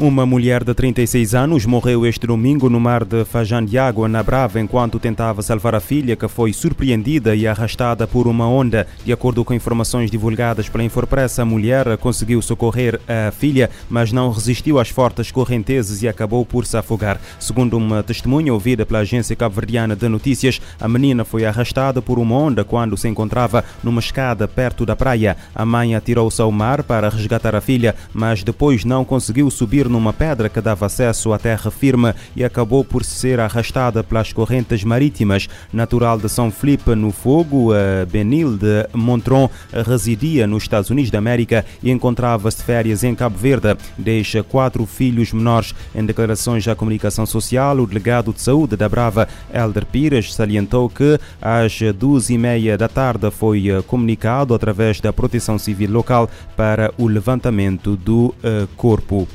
Uma 0.00 0.24
mulher 0.24 0.64
de 0.64 0.72
36 0.72 1.34
anos 1.34 1.66
morreu 1.66 2.06
este 2.06 2.26
domingo 2.26 2.70
no 2.70 2.80
mar 2.80 3.04
de 3.04 3.22
Fajan 3.22 3.62
de 3.62 3.76
Água, 3.76 4.08
na 4.08 4.22
Brava, 4.22 4.58
enquanto 4.58 4.98
tentava 4.98 5.42
salvar 5.42 5.74
a 5.74 5.80
filha, 5.80 6.16
que 6.16 6.26
foi 6.26 6.54
surpreendida 6.54 7.36
e 7.36 7.46
arrastada 7.46 8.06
por 8.06 8.26
uma 8.26 8.48
onda. 8.48 8.86
De 9.04 9.12
acordo 9.12 9.44
com 9.44 9.52
informações 9.52 10.10
divulgadas 10.10 10.70
pela 10.70 10.84
Infopress, 10.84 11.38
a 11.38 11.44
mulher 11.44 11.98
conseguiu 11.98 12.40
socorrer 12.40 12.98
a 13.06 13.30
filha, 13.30 13.68
mas 13.90 14.10
não 14.10 14.30
resistiu 14.30 14.78
às 14.78 14.88
fortes 14.88 15.30
correntezas 15.30 16.02
e 16.02 16.08
acabou 16.08 16.46
por 16.46 16.64
se 16.64 16.78
afogar. 16.78 17.20
Segundo 17.38 17.76
uma 17.76 18.02
testemunha 18.02 18.54
ouvida 18.54 18.86
pela 18.86 19.00
agência 19.00 19.36
cabo-verdiana 19.36 19.94
de 19.94 20.08
notícias, 20.08 20.62
a 20.80 20.88
menina 20.88 21.26
foi 21.26 21.44
arrastada 21.44 22.00
por 22.00 22.18
uma 22.18 22.36
onda 22.36 22.64
quando 22.64 22.96
se 22.96 23.06
encontrava 23.06 23.62
numa 23.84 24.00
escada 24.00 24.48
perto 24.48 24.86
da 24.86 24.96
praia. 24.96 25.36
A 25.54 25.66
mãe 25.66 25.94
atirou-se 25.94 26.40
ao 26.40 26.50
mar 26.50 26.84
para 26.84 27.10
resgatar 27.10 27.54
a 27.54 27.60
filha, 27.60 27.94
mas 28.14 28.42
depois 28.42 28.82
não 28.82 29.04
conseguiu 29.04 29.50
subir 29.50 29.89
numa 29.90 30.12
pedra 30.12 30.48
que 30.48 30.60
dava 30.60 30.86
acesso 30.86 31.32
à 31.32 31.38
terra 31.38 31.70
firme 31.70 32.14
e 32.34 32.44
acabou 32.44 32.84
por 32.84 33.04
ser 33.04 33.40
arrastada 33.40 34.02
pelas 34.02 34.32
correntes 34.32 34.84
marítimas. 34.84 35.48
Natural 35.72 36.18
de 36.18 36.28
São 36.28 36.50
Felipe, 36.50 36.94
no 36.94 37.10
Fogo, 37.10 37.72
Benil 38.10 38.56
de 38.56 38.86
Montron 38.94 39.50
residia 39.86 40.46
nos 40.46 40.62
Estados 40.62 40.90
Unidos 40.90 41.10
da 41.10 41.18
América 41.18 41.64
e 41.82 41.90
encontrava-se 41.90 42.58
de 42.58 42.62
férias 42.62 43.04
em 43.04 43.14
Cabo 43.14 43.36
Verde. 43.36 43.76
Deixa 43.98 44.42
quatro 44.42 44.86
filhos 44.86 45.32
menores. 45.32 45.74
Em 45.94 46.04
declarações 46.04 46.66
à 46.68 46.74
comunicação 46.74 47.26
social, 47.26 47.76
o 47.76 47.86
delegado 47.86 48.32
de 48.32 48.40
saúde 48.40 48.76
da 48.76 48.88
Brava, 48.88 49.28
Elder 49.52 49.84
Pires, 49.84 50.32
salientou 50.34 50.88
que 50.88 51.18
às 51.40 51.78
duas 51.96 52.30
e 52.30 52.38
meia 52.38 52.78
da 52.78 52.88
tarde 52.88 53.30
foi 53.30 53.64
comunicado 53.86 54.54
através 54.54 55.00
da 55.00 55.12
Proteção 55.12 55.58
Civil 55.58 55.90
local 55.90 56.30
para 56.56 56.92
o 56.96 57.06
levantamento 57.06 57.96
do 57.96 58.34
corpo. 58.76 59.26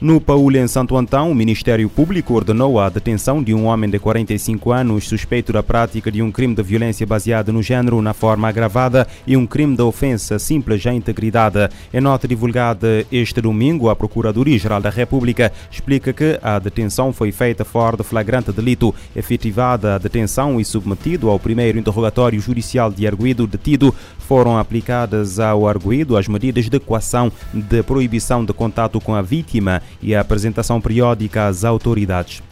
No 0.00 0.20
Paúl, 0.20 0.54
em 0.54 0.68
Santo 0.68 0.96
Antão, 0.96 1.32
o 1.32 1.34
Ministério 1.34 1.90
Público 1.90 2.32
ordenou 2.32 2.78
a 2.78 2.88
detenção 2.88 3.42
de 3.42 3.52
um 3.52 3.64
homem 3.64 3.90
de 3.90 3.98
45 3.98 4.70
anos 4.70 5.08
suspeito 5.08 5.52
da 5.52 5.60
prática 5.60 6.08
de 6.08 6.22
um 6.22 6.30
crime 6.30 6.54
de 6.54 6.62
violência 6.62 7.04
baseado 7.04 7.52
no 7.52 7.60
género 7.60 8.00
na 8.00 8.14
forma 8.14 8.46
agravada 8.46 9.08
e 9.26 9.36
um 9.36 9.44
crime 9.44 9.74
de 9.74 9.82
ofensa 9.82 10.38
simples 10.38 10.86
à 10.86 10.94
integridade. 10.94 11.68
Em 11.92 12.00
nota 12.00 12.28
divulgada 12.28 13.04
este 13.10 13.40
domingo, 13.40 13.88
a 13.88 13.96
Procuradoria-Geral 13.96 14.80
da 14.80 14.88
República 14.88 15.52
explica 15.68 16.12
que 16.12 16.38
a 16.44 16.60
detenção 16.60 17.12
foi 17.12 17.32
feita 17.32 17.64
fora 17.64 17.96
de 17.96 18.04
flagrante 18.04 18.52
delito. 18.52 18.94
Efetivada 19.16 19.96
a 19.96 19.98
detenção 19.98 20.60
e 20.60 20.64
submetido 20.64 21.28
ao 21.28 21.40
primeiro 21.40 21.76
interrogatório 21.76 22.38
judicial 22.38 22.92
de 22.92 23.04
arguído 23.04 23.48
detido, 23.48 23.92
foram 24.16 24.58
aplicadas 24.58 25.40
ao 25.40 25.66
arguído 25.66 26.16
as 26.16 26.28
medidas 26.28 26.68
de 26.68 26.76
equação 26.76 27.32
de 27.52 27.82
proibição 27.82 28.44
de 28.44 28.52
contato 28.52 29.00
com 29.00 29.12
a 29.12 29.22
vítima 29.22 29.82
e 30.02 30.14
a 30.14 30.20
apresentação 30.20 30.80
periódica 30.80 31.46
às 31.46 31.64
autoridades. 31.64 32.42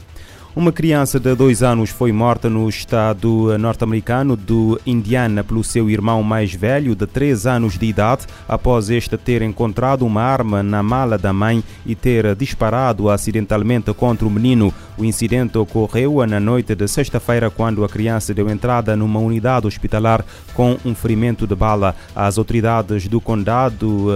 Uma 0.57 0.73
criança 0.73 1.21
de 1.21 1.35
dois 1.35 1.63
anos 1.63 1.91
foi 1.91 2.11
morta 2.13 2.49
no 2.49 2.67
estado 2.67 3.59
norte-americano 3.59 4.35
do 4.35 4.81
Indiana 4.87 5.45
pelo 5.45 5.63
seu 5.63 5.91
irmão 5.91 6.23
mais 6.23 6.55
velho, 6.55 6.95
de 6.95 7.07
três 7.07 7.47
anos 7.47 7.77
de 7.77 7.85
idade, 7.85 8.25
após 8.49 8.89
este 8.89 9.19
ter 9.19 9.43
encontrado 9.43 10.07
uma 10.07 10.23
arma 10.23 10.63
na 10.63 10.83
mala 10.83 11.19
da 11.19 11.31
mãe 11.31 11.63
e 11.85 11.95
ter 11.95 12.35
disparado 12.35 13.11
acidentalmente 13.11 13.93
contra 13.93 14.27
o 14.27 14.31
menino. 14.31 14.73
O 14.99 15.05
incidente 15.05 15.59
ocorreu 15.59 16.27
na 16.27 16.41
noite 16.41 16.75
de 16.75 16.89
sexta-feira, 16.89 17.51
quando 17.51 17.85
a 17.85 17.89
criança 17.89 18.33
deu 18.33 18.49
entrada 18.49 18.97
numa 18.97 19.21
unidade 19.21 19.67
hospitalar 19.67 20.25
com 20.55 20.79
um 20.87 20.95
ferimento 20.95 21.47
de 21.47 21.55
bala. 21.55 21.95
As 22.15 22.39
autoridades 22.39 23.07
do 23.07 23.21
condado 23.21 24.09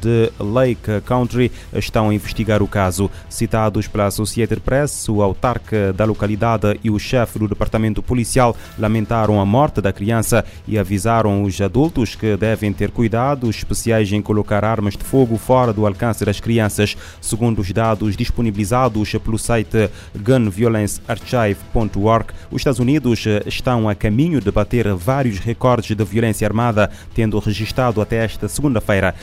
de 0.00 0.32
Lake 0.42 1.02
Country 1.04 1.52
estão 1.74 2.08
a 2.08 2.14
investigar 2.14 2.62
o 2.62 2.66
caso. 2.66 3.10
Citados 3.28 3.86
pela 3.86 4.06
Associated 4.06 4.62
Press, 4.62 5.06
o 5.10 5.20
autarca 5.20 5.92
da 5.92 6.06
localidade 6.06 6.80
e 6.82 6.90
o 6.90 6.98
chefe 6.98 7.38
do 7.38 7.46
departamento 7.46 8.02
policial 8.02 8.56
lamentaram 8.78 9.38
a 9.38 9.44
morte 9.44 9.82
da 9.82 9.92
criança 9.92 10.44
e 10.66 10.78
avisaram 10.78 11.42
os 11.42 11.60
adultos 11.60 12.14
que 12.14 12.38
devem 12.38 12.72
ter 12.72 12.90
cuidados 12.90 13.56
especiais 13.56 14.10
em 14.10 14.22
colocar 14.22 14.64
armas 14.64 14.96
de 14.96 15.04
fogo 15.04 15.36
fora 15.36 15.74
do 15.74 15.86
alcance 15.86 16.24
das 16.24 16.40
crianças. 16.40 16.96
Segundo 17.20 17.58
os 17.58 17.70
dados 17.70 18.16
disponibilizados 18.16 19.12
pelo 19.12 19.38
site 19.38 19.90
gunviolencearchive.org, 20.22 22.26
os 22.50 22.60
Estados 22.60 22.78
Unidos 22.78 23.24
estão 23.44 23.86
a 23.88 23.94
caminho 23.94 24.40
de 24.40 24.50
bater 24.50 24.94
vários 24.94 25.38
recordes 25.38 25.94
de 25.96 26.04
violência 26.04 26.46
armada, 26.46 26.90
tendo 27.14 27.38
registrado 27.38 28.00
até 28.00 28.24
esta 28.24 28.48
segunda-feira 28.48 29.14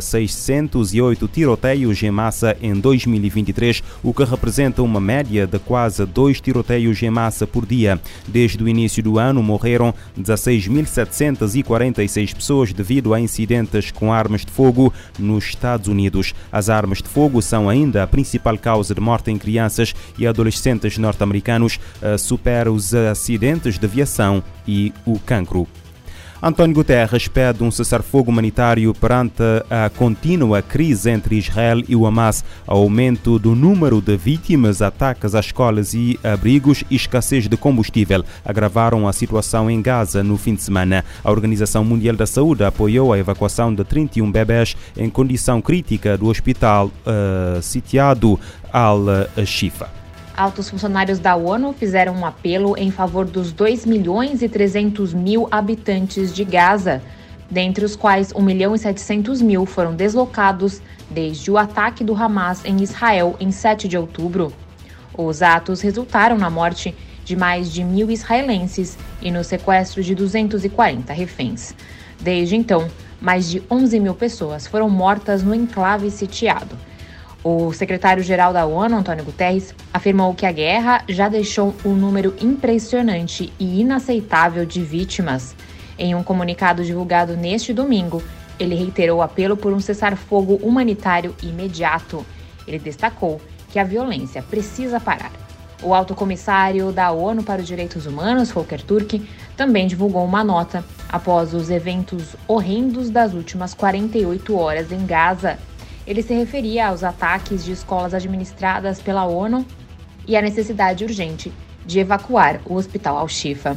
608 0.00 1.28
tiroteios 1.28 2.02
em 2.02 2.10
massa 2.10 2.56
em 2.62 2.74
2023, 2.74 3.82
o 4.02 4.14
que 4.14 4.24
representa 4.24 4.82
uma 4.82 5.00
média 5.00 5.46
de 5.46 5.58
quase 5.58 6.06
dois 6.06 6.40
tiroteios 6.40 7.02
em 7.02 7.10
massa 7.10 7.46
por 7.46 7.66
dia. 7.66 8.00
Desde 8.26 8.64
o 8.64 8.68
início 8.68 9.02
do 9.02 9.18
ano 9.18 9.42
morreram 9.42 9.92
16.746 10.18 12.34
pessoas 12.34 12.72
devido 12.72 13.12
a 13.12 13.20
incidentes 13.20 13.90
com 13.90 14.10
armas 14.12 14.44
de 14.44 14.50
fogo 14.50 14.92
nos 15.18 15.44
Estados 15.44 15.88
Unidos. 15.88 16.32
As 16.50 16.70
armas 16.70 16.98
de 16.98 17.08
fogo 17.08 17.42
são 17.42 17.68
ainda 17.68 18.02
a 18.02 18.06
principal 18.06 18.56
causa 18.56 18.94
de 18.94 19.00
morte 19.00 19.30
em 19.30 19.36
crianças 19.36 19.94
e 20.18 20.26
adolescentes 20.26 20.45
norte-americanos, 20.98 21.78
supera 22.18 22.70
os 22.70 22.94
acidentes 22.94 23.78
de 23.78 23.86
aviação 23.86 24.42
e 24.66 24.92
o 25.04 25.18
cancro. 25.18 25.66
António 26.42 26.74
Guterres 26.76 27.28
pede 27.28 27.64
um 27.64 27.70
cessar-fogo 27.70 28.30
humanitário 28.30 28.92
perante 28.94 29.42
a 29.70 29.88
contínua 29.88 30.60
crise 30.60 31.10
entre 31.10 31.36
Israel 31.36 31.82
e 31.88 31.96
o 31.96 32.06
Hamas, 32.06 32.44
aumento 32.66 33.38
do 33.38 33.54
número 33.54 34.02
de 34.02 34.16
vítimas, 34.16 34.82
ataques 34.82 35.34
às 35.34 35.46
escolas 35.46 35.94
e 35.94 36.18
abrigos 36.22 36.84
e 36.90 36.96
escassez 36.96 37.48
de 37.48 37.56
combustível 37.56 38.22
agravaram 38.44 39.08
a 39.08 39.12
situação 39.12 39.70
em 39.70 39.80
Gaza 39.80 40.22
no 40.22 40.36
fim 40.36 40.54
de 40.54 40.62
semana. 40.62 41.04
A 41.24 41.30
Organização 41.30 41.82
Mundial 41.84 42.14
da 42.14 42.26
Saúde 42.26 42.64
apoiou 42.64 43.12
a 43.12 43.18
evacuação 43.18 43.74
de 43.74 43.82
31 43.82 44.30
bebés 44.30 44.76
em 44.96 45.08
condição 45.08 45.62
crítica 45.62 46.18
do 46.18 46.26
hospital 46.26 46.88
uh, 46.88 47.62
sitiado 47.62 48.38
Al-Shifa. 48.70 50.05
Altos 50.36 50.68
funcionários 50.68 51.18
da 51.18 51.34
ONU 51.34 51.72
fizeram 51.72 52.12
um 52.12 52.26
apelo 52.26 52.76
em 52.76 52.90
favor 52.90 53.24
dos 53.24 53.52
2 53.52 53.86
milhões 53.86 54.42
e 54.42 54.48
300 54.50 55.14
mil 55.14 55.48
habitantes 55.50 56.34
de 56.34 56.44
Gaza, 56.44 57.02
dentre 57.50 57.86
os 57.86 57.96
quais 57.96 58.34
1 58.34 58.42
milhão 58.42 58.74
e 58.74 58.78
700 58.78 59.40
mil 59.40 59.64
foram 59.64 59.94
deslocados 59.94 60.82
desde 61.08 61.50
o 61.50 61.56
ataque 61.56 62.04
do 62.04 62.14
Hamas 62.14 62.62
em 62.66 62.82
Israel 62.82 63.34
em 63.40 63.50
7 63.50 63.88
de 63.88 63.96
outubro. 63.96 64.52
Os 65.16 65.40
atos 65.40 65.80
resultaram 65.80 66.36
na 66.36 66.50
morte 66.50 66.94
de 67.24 67.34
mais 67.34 67.72
de 67.72 67.82
mil 67.82 68.10
israelenses 68.10 68.98
e 69.22 69.30
no 69.30 69.42
sequestro 69.42 70.02
de 70.02 70.14
240 70.14 71.14
reféns. 71.14 71.74
Desde 72.20 72.56
então, 72.56 72.88
mais 73.18 73.48
de 73.48 73.62
11 73.70 73.98
mil 74.00 74.14
pessoas 74.14 74.66
foram 74.66 74.90
mortas 74.90 75.42
no 75.42 75.54
enclave 75.54 76.10
sitiado. 76.10 76.76
O 77.44 77.72
secretário-geral 77.72 78.52
da 78.52 78.66
ONU, 78.66 78.96
Antônio 78.96 79.24
Guterres, 79.24 79.74
afirmou 79.92 80.34
que 80.34 80.46
a 80.46 80.52
guerra 80.52 81.04
já 81.08 81.28
deixou 81.28 81.74
um 81.84 81.94
número 81.94 82.34
impressionante 82.40 83.52
e 83.58 83.80
inaceitável 83.80 84.66
de 84.66 84.82
vítimas. 84.82 85.54
Em 85.98 86.14
um 86.14 86.22
comunicado 86.22 86.84
divulgado 86.84 87.36
neste 87.36 87.72
domingo, 87.72 88.22
ele 88.58 88.74
reiterou 88.74 89.18
o 89.18 89.22
apelo 89.22 89.56
por 89.56 89.72
um 89.72 89.80
cessar-fogo 89.80 90.54
humanitário 90.56 91.34
imediato. 91.42 92.24
Ele 92.66 92.78
destacou 92.78 93.40
que 93.70 93.78
a 93.78 93.84
violência 93.84 94.42
precisa 94.42 94.98
parar. 94.98 95.32
O 95.82 95.94
alto 95.94 96.14
comissário 96.14 96.90
da 96.90 97.10
ONU 97.12 97.42
para 97.42 97.60
os 97.60 97.66
Direitos 97.66 98.06
Humanos, 98.06 98.50
Volker 98.50 98.82
Turk, 98.82 99.22
também 99.56 99.86
divulgou 99.86 100.24
uma 100.24 100.42
nota 100.42 100.82
após 101.08 101.52
os 101.52 101.70
eventos 101.70 102.34
horrendos 102.48 103.10
das 103.10 103.34
últimas 103.34 103.74
48 103.74 104.56
horas 104.56 104.90
em 104.90 105.04
Gaza. 105.04 105.58
Ele 106.06 106.22
se 106.22 106.32
referia 106.32 106.88
aos 106.88 107.02
ataques 107.02 107.64
de 107.64 107.72
escolas 107.72 108.14
administradas 108.14 109.00
pela 109.00 109.24
ONU 109.24 109.66
e 110.26 110.36
à 110.36 110.42
necessidade 110.42 111.04
urgente 111.04 111.52
de 111.84 111.98
evacuar 111.98 112.60
o 112.64 112.74
hospital 112.74 113.18
Al-Shifa. 113.18 113.76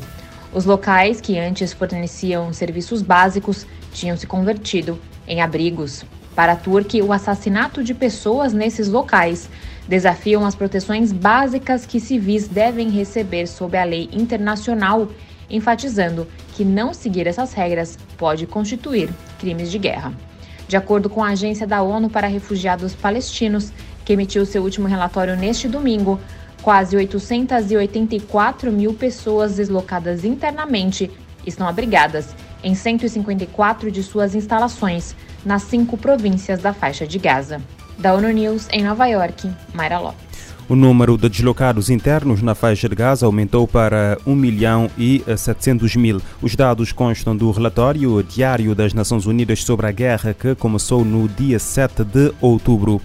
Os 0.53 0.65
locais, 0.65 1.19
que 1.19 1.37
antes 1.39 1.73
forneciam 1.73 2.53
serviços 2.53 3.01
básicos, 3.01 3.65
tinham 3.93 4.15
se 4.15 4.27
convertido 4.27 4.99
em 5.27 5.41
abrigos. 5.41 6.05
Para 6.35 6.55
Turk, 6.55 7.01
o 7.01 7.11
assassinato 7.11 7.83
de 7.83 7.93
pessoas 7.93 8.53
nesses 8.53 8.87
locais 8.87 9.49
desafiam 9.87 10.45
as 10.45 10.55
proteções 10.55 11.11
básicas 11.11 11.85
que 11.85 11.99
civis 11.99 12.47
devem 12.47 12.89
receber 12.89 13.47
sob 13.47 13.75
a 13.75 13.83
lei 13.83 14.07
internacional, 14.11 15.09
enfatizando 15.49 16.27
que 16.55 16.63
não 16.63 16.93
seguir 16.93 17.25
essas 17.25 17.53
regras 17.53 17.97
pode 18.17 18.45
constituir 18.45 19.09
crimes 19.39 19.71
de 19.71 19.79
guerra. 19.79 20.28
De 20.69 20.77
acordo 20.77 21.09
com 21.09 21.23
a 21.23 21.29
Agência 21.29 21.65
da 21.65 21.81
ONU 21.81 22.11
para 22.11 22.27
Refugiados 22.27 22.93
Palestinos, 22.93 23.73
que 24.05 24.13
emitiu 24.13 24.45
seu 24.45 24.61
último 24.61 24.87
relatório 24.87 25.35
neste 25.35 25.67
domingo, 25.67 26.19
quase 26.61 26.95
884 26.95 28.71
mil 28.71 28.93
pessoas 28.93 29.55
deslocadas 29.55 30.23
internamente 30.23 31.09
estão 31.43 31.67
abrigadas 31.67 32.35
em 32.63 32.75
154 32.75 33.89
de 33.89 34.03
suas 34.03 34.35
instalações 34.35 35.15
nas 35.43 35.63
cinco 35.63 35.97
províncias 35.97 36.59
da 36.59 36.71
faixa 36.71 37.07
de 37.07 37.17
Gaza. 37.17 37.59
Da 37.97 38.13
ONU 38.13 38.29
News 38.29 38.67
em 38.71 38.83
Nova 38.83 39.07
York, 39.07 39.51
Mayra 39.73 39.97
Lopes. 39.97 40.28
O 40.69 40.75
número 40.75 41.17
de 41.17 41.27
deslocados 41.27 41.89
internos 41.89 42.43
na 42.43 42.53
faixa 42.53 42.87
de 42.87 42.93
Gaza 42.93 43.25
aumentou 43.25 43.67
para 43.67 44.19
1 44.23 44.35
milhão 44.35 44.87
e 44.95 45.23
700 45.35 45.95
mil. 45.95 46.21
Os 46.43 46.55
dados 46.55 46.91
constam 46.91 47.35
do 47.35 47.49
relatório 47.49 48.21
diário 48.21 48.75
das 48.75 48.93
Nações 48.93 49.25
Unidas 49.25 49.63
sobre 49.63 49.87
a 49.87 49.91
guerra 49.91 50.31
que 50.31 50.53
começou 50.53 51.03
no 51.03 51.27
dia 51.27 51.57
7 51.57 52.03
de 52.03 52.31
outubro. 52.39 53.01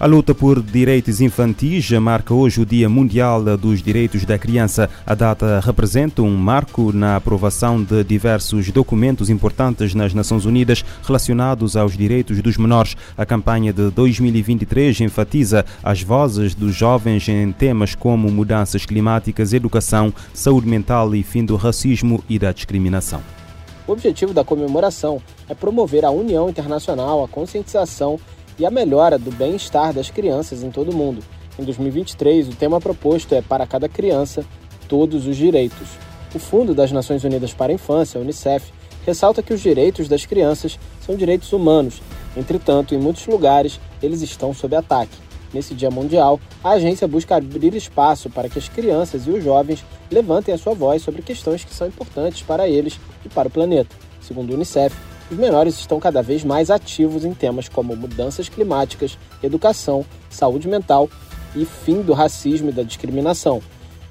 A 0.00 0.06
luta 0.06 0.32
por 0.32 0.62
direitos 0.62 1.20
infantis 1.20 1.90
marca 1.90 2.32
hoje 2.32 2.60
o 2.60 2.64
Dia 2.64 2.88
Mundial 2.88 3.42
dos 3.56 3.82
Direitos 3.82 4.24
da 4.24 4.38
Criança. 4.38 4.88
A 5.04 5.12
data 5.12 5.58
representa 5.58 6.22
um 6.22 6.36
marco 6.36 6.92
na 6.92 7.16
aprovação 7.16 7.82
de 7.82 8.04
diversos 8.04 8.70
documentos 8.70 9.28
importantes 9.28 9.96
nas 9.96 10.14
Nações 10.14 10.44
Unidas 10.44 10.84
relacionados 11.02 11.76
aos 11.76 11.96
direitos 11.96 12.40
dos 12.40 12.56
menores. 12.56 12.96
A 13.16 13.26
campanha 13.26 13.72
de 13.72 13.90
2023 13.90 15.00
enfatiza 15.00 15.66
as 15.82 16.00
vozes 16.00 16.54
dos 16.54 16.76
jovens 16.76 17.28
em 17.28 17.50
temas 17.50 17.96
como 17.96 18.30
mudanças 18.30 18.86
climáticas, 18.86 19.52
educação, 19.52 20.14
saúde 20.32 20.68
mental 20.68 21.12
e 21.12 21.24
fim 21.24 21.44
do 21.44 21.56
racismo 21.56 22.22
e 22.28 22.38
da 22.38 22.52
discriminação. 22.52 23.20
O 23.84 23.92
objetivo 23.92 24.32
da 24.32 24.44
comemoração 24.44 25.20
é 25.48 25.54
promover 25.54 26.04
a 26.04 26.10
união 26.10 26.48
internacional, 26.48 27.24
a 27.24 27.26
conscientização 27.26 28.20
e 28.58 28.66
a 28.66 28.70
melhora 28.70 29.18
do 29.18 29.30
bem-estar 29.30 29.92
das 29.92 30.10
crianças 30.10 30.62
em 30.62 30.70
todo 30.70 30.90
o 30.90 30.94
mundo. 30.94 31.22
Em 31.58 31.64
2023, 31.64 32.48
o 32.48 32.54
tema 32.56 32.80
proposto 32.80 33.34
é 33.34 33.42
Para 33.42 33.66
cada 33.66 33.88
criança, 33.88 34.44
todos 34.88 35.26
os 35.26 35.36
direitos. 35.36 35.88
O 36.34 36.38
Fundo 36.38 36.74
das 36.74 36.92
Nações 36.92 37.24
Unidas 37.24 37.52
para 37.52 37.72
a 37.72 37.74
Infância, 37.74 38.18
a 38.18 38.22
Unicef, 38.22 38.72
ressalta 39.06 39.42
que 39.42 39.54
os 39.54 39.60
direitos 39.60 40.08
das 40.08 40.26
crianças 40.26 40.78
são 41.04 41.16
direitos 41.16 41.52
humanos. 41.52 42.02
Entretanto, 42.36 42.94
em 42.94 42.98
muitos 42.98 43.26
lugares, 43.26 43.80
eles 44.02 44.22
estão 44.22 44.52
sob 44.52 44.76
ataque. 44.76 45.16
Nesse 45.52 45.74
Dia 45.74 45.90
Mundial, 45.90 46.38
a 46.62 46.70
agência 46.70 47.08
busca 47.08 47.36
abrir 47.36 47.74
espaço 47.74 48.28
para 48.28 48.48
que 48.48 48.58
as 48.58 48.68
crianças 48.68 49.26
e 49.26 49.30
os 49.30 49.42
jovens 49.42 49.82
levantem 50.10 50.54
a 50.54 50.58
sua 50.58 50.74
voz 50.74 51.02
sobre 51.02 51.22
questões 51.22 51.64
que 51.64 51.74
são 51.74 51.86
importantes 51.86 52.42
para 52.42 52.68
eles 52.68 53.00
e 53.24 53.28
para 53.28 53.48
o 53.48 53.50
planeta. 53.50 53.96
Segundo 54.20 54.50
o 54.50 54.54
Unicef, 54.54 54.94
os 55.30 55.36
menores 55.36 55.78
estão 55.78 56.00
cada 56.00 56.22
vez 56.22 56.42
mais 56.42 56.70
ativos 56.70 57.24
em 57.24 57.34
temas 57.34 57.68
como 57.68 57.94
mudanças 57.94 58.48
climáticas, 58.48 59.18
educação, 59.42 60.04
saúde 60.30 60.68
mental 60.68 61.08
e 61.54 61.64
fim 61.64 62.00
do 62.02 62.12
racismo 62.12 62.70
e 62.70 62.72
da 62.72 62.82
discriminação. 62.82 63.60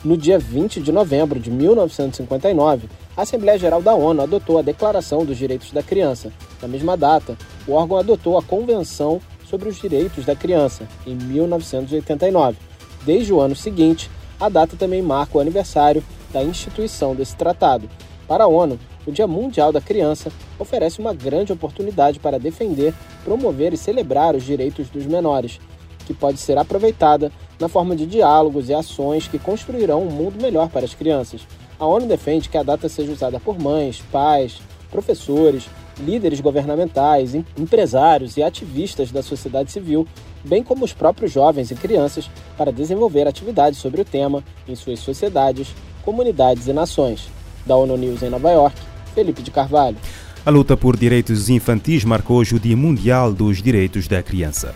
No 0.04 0.16
dia 0.16 0.38
20 0.38 0.80
de 0.80 0.92
novembro 0.92 1.40
de 1.40 1.50
1959, 1.50 2.88
a 3.16 3.24
Assembleia 3.24 3.58
Geral 3.58 3.82
da 3.82 3.96
ONU 3.96 4.22
adotou 4.22 4.60
a 4.60 4.62
Declaração 4.62 5.26
dos 5.26 5.38
Direitos 5.38 5.72
da 5.72 5.82
Criança. 5.82 6.32
Na 6.62 6.68
mesma 6.68 6.96
data, 6.96 7.36
o 7.68 7.74
órgão 7.74 7.98
adotou 7.98 8.38
a 8.38 8.44
Convenção 8.44 9.20
sobre 9.50 9.70
os 9.70 9.78
Direitos 9.78 10.24
da 10.24 10.36
Criança, 10.36 10.88
em 11.06 11.16
1989. 11.16 12.58
Desde 13.04 13.34
o 13.34 13.40
ano 13.40 13.56
seguinte, 13.56 14.10
a 14.40 14.50
data 14.50 14.76
também 14.78 15.02
marca 15.02 15.38
o 15.38 15.42
aniversário 15.42 16.04
da 16.32 16.44
instituição 16.44 17.16
desse 17.16 17.36
tratado. 17.36 17.90
Para 18.28 18.44
a 18.44 18.48
ONU, 18.48 18.78
o 19.08 19.12
Dia 19.12 19.26
Mundial 19.26 19.72
da 19.72 19.80
Criança 19.80 20.30
oferece 20.60 21.00
uma 21.00 21.14
grande 21.14 21.54
oportunidade 21.54 22.20
para 22.20 22.38
defender, 22.38 22.94
promover 23.24 23.74
e 23.74 23.78
celebrar 23.78 24.36
os 24.36 24.44
direitos 24.44 24.90
dos 24.90 25.06
menores, 25.06 25.62
que 26.06 26.14
pode 26.14 26.40
ser 26.40 26.58
aproveitada 26.58 27.32
na 27.58 27.70
forma 27.70 27.96
de 27.96 28.06
diálogos 28.06 28.68
e 28.68 28.74
ações 28.74 29.28
que 29.28 29.40
construirão 29.40 30.04
um 30.04 30.12
mundo 30.12 30.42
melhor 30.42 30.70
para 30.70 30.86
as 30.86 30.94
crianças. 30.94 31.48
A 31.80 31.86
ONU 31.86 32.06
defende 32.06 32.50
que 32.50 32.58
a 32.58 32.64
data 32.64 32.90
seja 32.90 33.12
usada 33.12 33.40
por 33.40 33.58
mães, 33.58 34.04
pais, 34.12 34.60
professores, 34.92 35.70
líderes 36.00 36.42
governamentais, 36.42 37.34
empresários 37.34 38.36
e 38.36 38.44
ativistas 38.44 39.10
da 39.10 39.24
sociedade 39.24 39.72
civil, 39.72 40.06
bem 40.44 40.64
como 40.64 40.84
os 40.84 40.94
próprios 40.94 41.32
jovens 41.32 41.72
e 41.72 41.76
crianças, 41.76 42.30
para 42.58 42.74
desenvolver 42.74 43.26
atividades 43.26 43.80
sobre 43.80 44.02
o 44.02 44.06
tema 44.06 44.44
em 44.68 44.76
suas 44.76 45.00
sociedades, 45.00 45.70
comunidades 46.04 46.68
e 46.68 46.74
nações. 46.74 47.30
Da 47.66 47.76
ONU 47.76 47.98
News 47.98 48.24
em 48.24 48.30
Nova 48.30 48.50
York, 48.50 48.78
Felipe 49.18 49.42
de 49.42 49.50
Carvalho. 49.50 49.98
A 50.46 50.52
luta 50.52 50.78
por 50.78 50.96
direitos 50.96 51.50
infantis 51.50 52.06
marcou 52.06 52.38
hoje 52.38 52.54
o 52.54 52.60
Dia 52.60 52.78
Mundial 52.78 53.34
dos 53.34 53.64
Direitos 53.64 54.08
da 54.08 54.22
Criança. 54.22 54.76